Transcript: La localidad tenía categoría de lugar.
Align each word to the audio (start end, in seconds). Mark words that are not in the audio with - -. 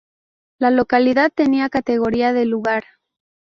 La 0.57 0.71
localidad 0.71 1.31
tenía 1.31 1.69
categoría 1.69 2.33
de 2.33 2.45
lugar. 2.45 2.83